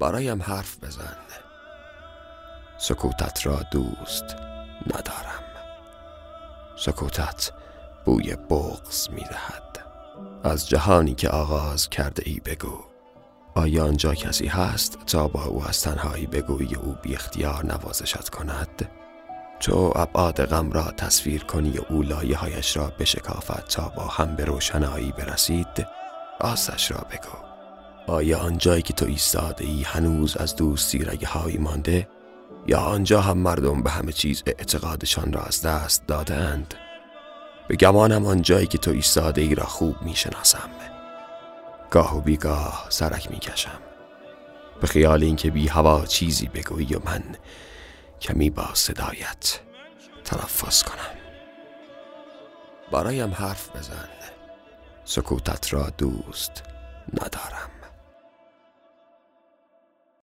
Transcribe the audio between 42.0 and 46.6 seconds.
و بیگاه سرک می کشم به خیال اینکه بی هوا چیزی